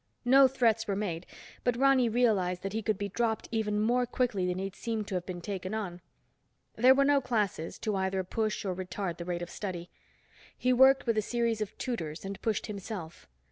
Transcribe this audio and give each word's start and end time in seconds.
No 0.25 0.47
threats 0.47 0.87
were 0.87 0.95
made, 0.95 1.27
but 1.63 1.75
Ronny 1.77 2.09
realized 2.09 2.63
that 2.63 2.73
he 2.73 2.81
could 2.81 2.97
be 2.97 3.09
dropped 3.09 3.47
even 3.51 3.79
more 3.79 4.07
quickly 4.07 4.47
than 4.47 4.57
he'd 4.57 4.75
seemed 4.75 5.07
to 5.09 5.13
have 5.13 5.27
been 5.27 5.41
taken 5.41 5.75
on. 5.75 6.01
There 6.75 6.95
were 6.95 7.05
no 7.05 7.21
classes, 7.21 7.77
to 7.77 7.95
either 7.95 8.23
push 8.23 8.65
or 8.65 8.73
retard 8.75 9.17
the 9.17 9.25
rate 9.25 9.43
of 9.43 9.51
study. 9.51 9.91
He 10.57 10.73
worked 10.73 11.05
with 11.05 11.19
a 11.19 11.21
series 11.21 11.61
of 11.61 11.77
tutors, 11.77 12.25
and 12.25 12.41
pushed 12.41 12.65
himself. 12.65 13.27